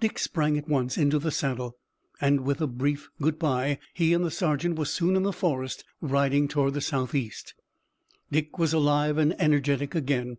[0.00, 1.76] Dick sprang at once into the saddle,
[2.18, 5.84] and with a brief good bye he and the sergeant were soon in the forest
[6.00, 7.52] riding toward the southeast.
[8.32, 10.38] Dick was alive and energetic again.